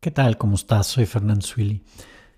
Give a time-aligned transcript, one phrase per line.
[0.00, 0.36] ¿Qué tal?
[0.36, 0.86] ¿Cómo estás?
[0.86, 1.82] Soy Fernando Swilly.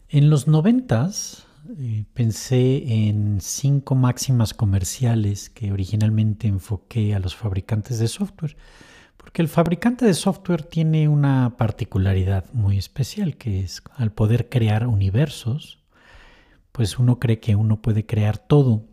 [0.08, 7.98] En los noventas eh, pensé en cinco máximas comerciales que originalmente enfoqué a los fabricantes
[7.98, 8.56] de software,
[9.16, 14.86] porque el fabricante de software tiene una particularidad muy especial, que es al poder crear
[14.86, 15.81] universos,
[16.72, 18.84] pues uno cree que uno puede crear todo.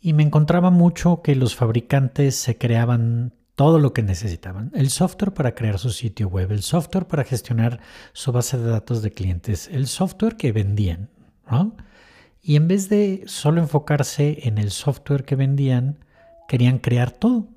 [0.00, 4.70] Y me encontraba mucho que los fabricantes se creaban todo lo que necesitaban.
[4.74, 7.80] El software para crear su sitio web, el software para gestionar
[8.12, 11.10] su base de datos de clientes, el software que vendían.
[12.42, 15.98] Y en vez de solo enfocarse en el software que vendían,
[16.48, 17.48] querían crear todo.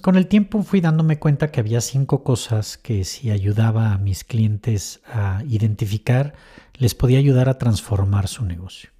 [0.00, 4.24] Con el tiempo fui dándome cuenta que había cinco cosas que si ayudaba a mis
[4.24, 6.34] clientes a identificar,
[6.74, 8.90] les podía ayudar a transformar su negocio.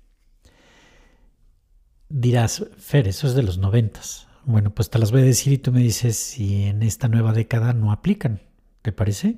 [2.09, 4.29] Dirás, Fer, eso es de los noventas.
[4.45, 7.33] Bueno, pues te las voy a decir y tú me dices si en esta nueva
[7.33, 8.41] década no aplican.
[8.83, 9.37] ¿Te parece?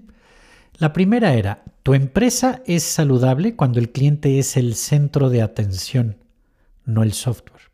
[0.77, 6.19] La primera era, tu empresa es saludable cuando el cliente es el centro de atención,
[6.85, 7.71] no el software.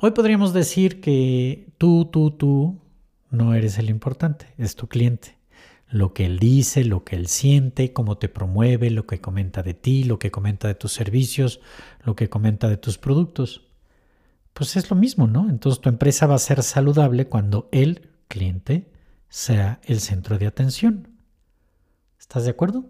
[0.00, 2.80] Hoy podríamos decir que tú, tú, tú
[3.30, 5.38] no eres el importante, es tu cliente.
[5.88, 9.74] Lo que él dice, lo que él siente, cómo te promueve, lo que comenta de
[9.74, 11.60] ti, lo que comenta de tus servicios,
[12.04, 13.68] lo que comenta de tus productos
[14.58, 15.48] pues es lo mismo, ¿no?
[15.48, 18.90] Entonces tu empresa va a ser saludable cuando el cliente
[19.28, 21.16] sea el centro de atención.
[22.18, 22.86] ¿Estás de acuerdo?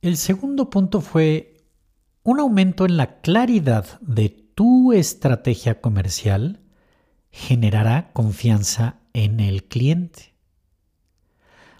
[0.00, 1.51] El segundo punto fue
[2.22, 6.60] un aumento en la claridad de tu estrategia comercial
[7.30, 10.34] generará confianza en el cliente.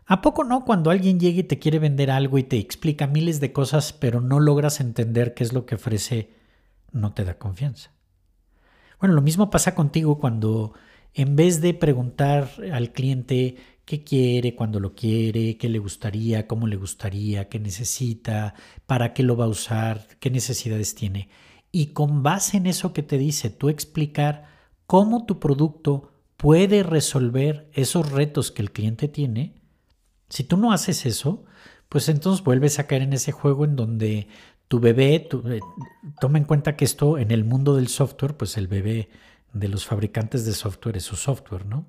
[0.07, 3.41] ¿A poco no cuando alguien llega y te quiere vender algo y te explica miles
[3.41, 6.35] de cosas pero no logras entender qué es lo que ofrece
[6.93, 7.93] no te da confianza.
[9.01, 10.75] Bueno, lo mismo pasa contigo cuando
[11.15, 16.67] en vez de preguntar al cliente qué quiere, cuando lo quiere, qué le gustaría, cómo
[16.67, 18.55] le gustaría, qué necesita,
[18.87, 21.29] para qué lo va a usar, qué necesidades tiene,
[21.71, 24.47] y con base en eso que te dice, tú explicar
[24.87, 29.55] cómo tu producto puede resolver esos retos que el cliente tiene,
[30.29, 31.45] si tú no haces eso,
[31.89, 34.29] pues entonces vuelves a caer en ese juego en donde
[34.69, 35.61] tu bebé, eh,
[36.21, 39.11] toma en cuenta que esto en el mundo del software, pues el bebé
[39.53, 41.87] de los fabricantes de software es su software, ¿no?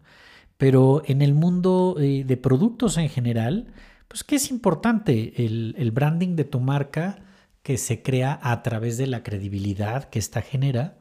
[0.58, 3.74] Pero en el mundo eh, de productos en general,
[4.08, 5.46] pues ¿qué es importante?
[5.46, 7.24] El, el branding de tu marca
[7.64, 10.97] que se crea a través de la credibilidad que ésta genera,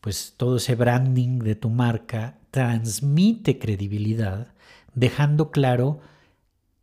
[0.00, 4.54] pues todo ese branding de tu marca transmite credibilidad,
[4.94, 6.00] dejando claro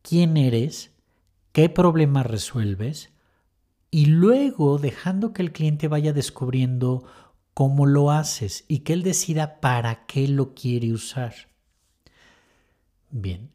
[0.02, 0.92] quién eres,
[1.52, 3.12] qué problemas resuelves
[3.90, 7.06] y luego dejando que el cliente vaya descubriendo
[7.54, 11.34] cómo lo haces y que él decida para qué lo quiere usar.
[13.18, 13.50] Bien,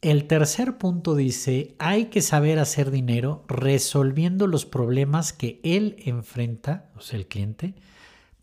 [0.00, 6.90] el tercer punto dice, hay que saber hacer dinero resolviendo los problemas que él enfrenta,
[6.96, 7.76] o sea, el cliente,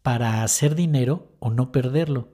[0.01, 2.29] para hacer dinero o no perderlo.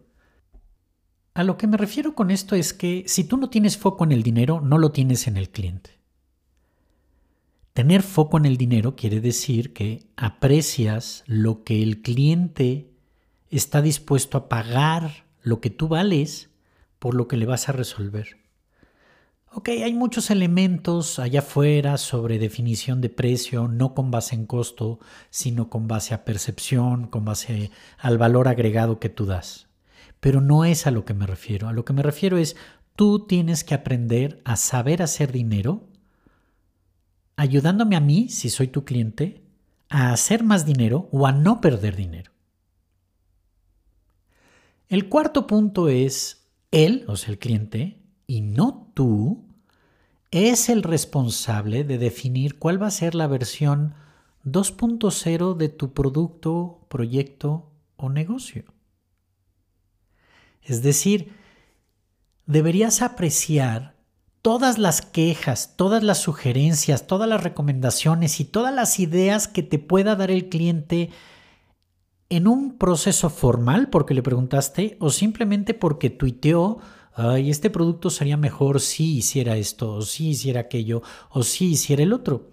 [1.33, 4.11] A lo que me refiero con esto es que si tú no tienes foco en
[4.11, 5.97] el dinero, no lo tienes en el cliente.
[7.73, 12.91] Tener foco en el dinero quiere decir que aprecias lo que el cliente
[13.49, 16.50] está dispuesto a pagar, lo que tú vales
[17.01, 18.37] por lo que le vas a resolver.
[19.51, 24.99] Ok, hay muchos elementos allá afuera sobre definición de precio, no con base en costo,
[25.31, 29.65] sino con base a percepción, con base al valor agregado que tú das.
[30.19, 31.67] Pero no es a lo que me refiero.
[31.67, 32.55] A lo que me refiero es,
[32.95, 35.87] tú tienes que aprender a saber hacer dinero
[37.35, 39.41] ayudándome a mí, si soy tu cliente,
[39.89, 42.31] a hacer más dinero o a no perder dinero.
[44.87, 46.40] El cuarto punto es,
[46.71, 49.45] él, o sea, el cliente, y no tú,
[50.31, 53.93] es el responsable de definir cuál va a ser la versión
[54.45, 58.63] 2.0 de tu producto, proyecto o negocio.
[60.63, 61.33] Es decir,
[62.45, 63.95] deberías apreciar
[64.41, 69.79] todas las quejas, todas las sugerencias, todas las recomendaciones y todas las ideas que te
[69.79, 71.09] pueda dar el cliente
[72.31, 76.79] en un proceso formal porque le preguntaste o simplemente porque tuiteó,
[77.13, 82.03] ay, este producto sería mejor si hiciera esto, o si hiciera aquello, o si hiciera
[82.03, 82.47] el otro.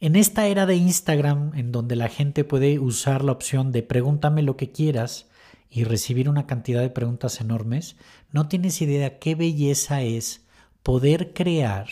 [0.00, 4.42] En esta era de Instagram, en donde la gente puede usar la opción de pregúntame
[4.42, 5.28] lo que quieras
[5.70, 7.94] y recibir una cantidad de preguntas enormes,
[8.32, 10.44] no tienes idea qué belleza es
[10.82, 11.86] poder crear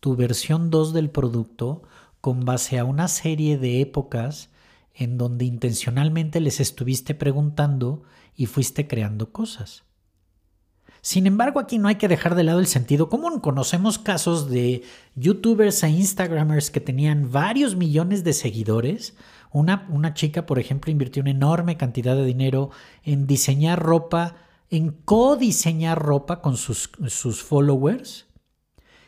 [0.00, 1.82] tu versión 2 del producto
[2.20, 4.50] con base a una serie de épocas
[4.96, 8.02] en donde intencionalmente les estuviste preguntando
[8.34, 9.84] y fuiste creando cosas.
[11.02, 13.38] Sin embargo, aquí no hay que dejar de lado el sentido común.
[13.38, 14.82] Conocemos casos de
[15.14, 19.14] youtubers e instagramers que tenían varios millones de seguidores.
[19.52, 22.70] Una, una chica, por ejemplo, invirtió una enorme cantidad de dinero
[23.04, 24.34] en diseñar ropa,
[24.68, 28.26] en codiseñar ropa con sus, sus followers.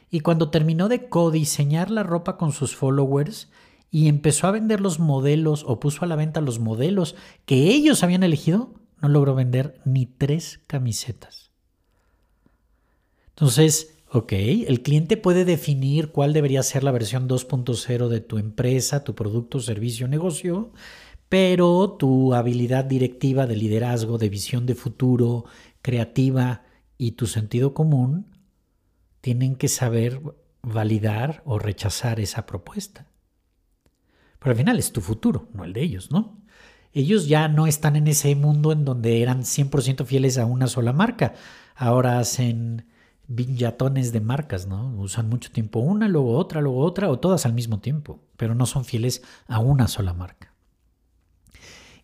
[0.09, 3.49] Y cuando terminó de codiseñar la ropa con sus followers,
[3.91, 8.03] y empezó a vender los modelos o puso a la venta los modelos que ellos
[8.03, 11.53] habían elegido, no logró vender ni tres camisetas.
[13.29, 19.05] Entonces, ok, el cliente puede definir cuál debería ser la versión 2.0 de tu empresa,
[19.05, 20.73] tu producto, servicio, negocio,
[21.29, 25.45] pero tu habilidad directiva de liderazgo, de visión de futuro,
[25.83, 26.65] creativa
[26.97, 28.27] y tu sentido común
[29.21, 30.21] tienen que saber
[30.63, 33.07] validar o rechazar esa propuesta.
[34.39, 36.39] Pero al final es tu futuro, no el de ellos, ¿no?
[36.93, 40.93] Ellos ya no están en ese mundo en donde eran 100% fieles a una sola
[40.93, 41.35] marca.
[41.75, 42.87] Ahora hacen
[43.27, 44.95] villatones de marcas, ¿no?
[44.97, 48.67] Usan mucho tiempo una, luego otra, luego otra, o todas al mismo tiempo, pero no
[48.67, 50.55] son fieles a una sola marca.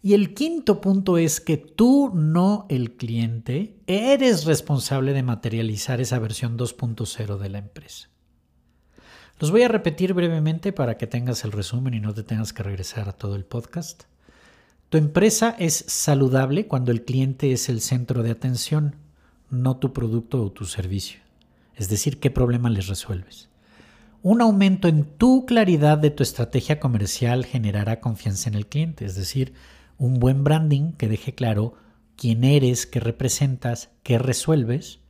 [0.03, 6.19] Y el quinto punto es que tú, no el cliente, eres responsable de materializar esa
[6.19, 8.11] versión 2.0 de la empresa.
[9.41, 12.63] Los voy a repetir brevemente para que tengas el resumen y no te tengas que
[12.63, 14.05] regresar a todo el podcast.
[14.91, 18.95] Tu empresa es saludable cuando el cliente es el centro de atención
[19.51, 21.19] no tu producto o tu servicio.
[21.75, 23.49] Es decir, qué problema les resuelves.
[24.23, 29.17] Un aumento en tu claridad de tu estrategia comercial generará confianza en el cliente, es
[29.17, 29.53] decir,
[29.99, 31.75] un buen branding que deje claro
[32.17, 35.01] quién eres, qué representas, qué resuelves,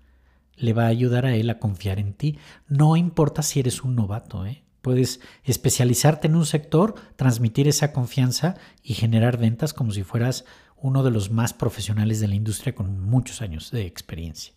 [0.57, 2.39] le va a ayudar a él a confiar en ti.
[2.69, 4.65] No importa si eres un novato, ¿eh?
[4.83, 10.45] Puedes especializarte en un sector, transmitir esa confianza y generar ventas como si fueras
[10.77, 14.53] uno de los más profesionales de la industria con muchos años de experiencia.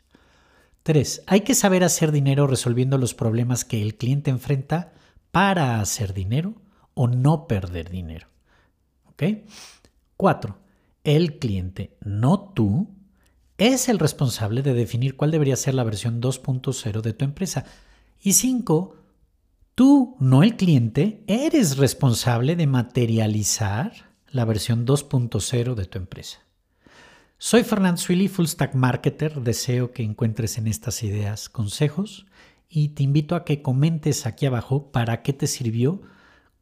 [0.84, 1.24] 3.
[1.28, 4.92] Hay que saber hacer dinero resolviendo los problemas que el cliente enfrenta
[5.32, 6.56] para hacer dinero
[6.94, 8.28] o no perder dinero.
[9.06, 9.24] ¿Ok?
[10.18, 10.58] 4.
[11.04, 12.97] El cliente, no tú,
[13.58, 17.66] es el responsable de definir cuál debería ser la versión 2.0 de tu empresa.
[18.22, 18.96] Y 5.
[19.76, 26.40] Tú, no el cliente, eres responsable de materializar la versión 2.0 de tu empresa.
[27.40, 29.42] Soy Fernando Swilly, Full Stack Marketer.
[29.42, 32.26] Deseo que encuentres en estas ideas consejos
[32.70, 36.02] y te invito a que comentes aquí abajo para qué te sirvió,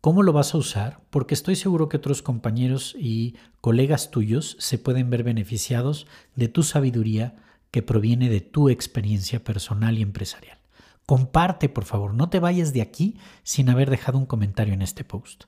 [0.05, 4.77] cómo lo vas a usar, porque estoy seguro que otros compañeros y colegas tuyos se
[4.77, 6.05] pueden ver beneficiados
[6.35, 7.37] de tu sabiduría
[7.71, 10.59] que proviene de tu experiencia personal y empresarial.
[11.07, 15.03] Comparte, por favor, no te vayas de aquí sin haber dejado un comentario en este
[15.03, 15.45] post.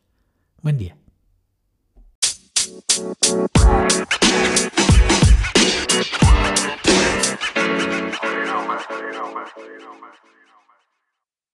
[0.63, 0.97] Buen día.